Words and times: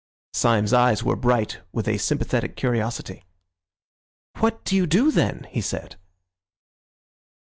Syme's 0.33 0.73
eyes 0.73 1.03
were 1.03 1.15
bright 1.15 1.59
with 1.71 1.87
a 1.87 1.99
sympathetic 1.99 2.55
curiosity. 2.55 3.23
"What 4.39 4.65
do 4.65 4.75
you 4.75 4.87
do, 4.87 5.11
then?" 5.11 5.45
he 5.51 5.61
said. 5.61 5.95